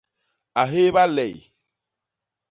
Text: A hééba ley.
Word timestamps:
A 0.61 0.63
hééba 0.71 1.03
ley. 1.15 1.35